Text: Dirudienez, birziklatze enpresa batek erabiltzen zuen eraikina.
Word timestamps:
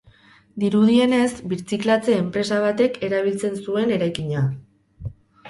Dirudienez, 0.61 1.27
birziklatze 1.51 2.15
enpresa 2.21 2.59
batek 2.65 2.99
erabiltzen 3.09 3.61
zuen 3.67 3.95
eraikina. 4.01 4.43